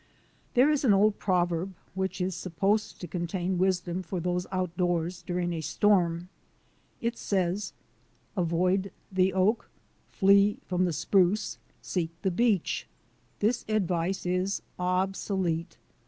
[0.55, 5.53] There is an old proverb which is supposed to contain wisdom for those outdoors during
[5.53, 6.27] a storm;
[7.01, 7.73] it says,
[8.35, 9.69] "Avoid the oak,
[10.07, 12.87] flee from the spruce, seek the beech."
[13.41, 15.77] This advice is obsolete.